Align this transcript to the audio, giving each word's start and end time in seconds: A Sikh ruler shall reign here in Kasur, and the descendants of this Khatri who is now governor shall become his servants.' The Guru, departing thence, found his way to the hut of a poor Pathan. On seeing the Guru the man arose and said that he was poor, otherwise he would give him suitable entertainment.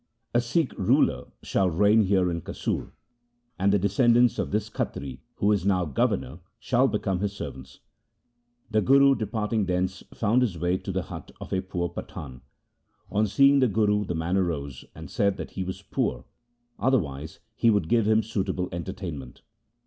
A 0.33 0.41
Sikh 0.41 0.73
ruler 0.79 1.25
shall 1.43 1.69
reign 1.69 2.01
here 2.05 2.31
in 2.31 2.41
Kasur, 2.41 2.91
and 3.59 3.71
the 3.71 3.77
descendants 3.77 4.39
of 4.39 4.49
this 4.49 4.67
Khatri 4.67 5.19
who 5.35 5.51
is 5.51 5.63
now 5.63 5.85
governor 5.85 6.39
shall 6.57 6.87
become 6.87 7.19
his 7.19 7.33
servants.' 7.33 7.81
The 8.71 8.81
Guru, 8.81 9.13
departing 9.13 9.67
thence, 9.67 10.01
found 10.11 10.41
his 10.41 10.57
way 10.57 10.79
to 10.79 10.91
the 10.91 11.03
hut 11.03 11.29
of 11.39 11.53
a 11.53 11.61
poor 11.61 11.87
Pathan. 11.87 12.41
On 13.11 13.27
seeing 13.27 13.59
the 13.59 13.67
Guru 13.67 14.03
the 14.03 14.15
man 14.15 14.37
arose 14.37 14.83
and 14.95 15.07
said 15.07 15.37
that 15.37 15.51
he 15.51 15.63
was 15.63 15.83
poor, 15.83 16.25
otherwise 16.79 17.37
he 17.53 17.69
would 17.69 17.87
give 17.87 18.07
him 18.07 18.23
suitable 18.23 18.69
entertainment. 18.71 19.43